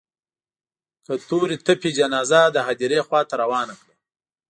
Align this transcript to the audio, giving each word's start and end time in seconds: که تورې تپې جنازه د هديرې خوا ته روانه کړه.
که 1.05 1.13
تورې 1.27 1.57
تپې 1.65 1.89
جنازه 1.97 2.41
د 2.51 2.57
هديرې 2.67 2.99
خوا 3.07 3.21
ته 3.29 3.35
روانه 3.43 3.73
کړه. 3.81 3.93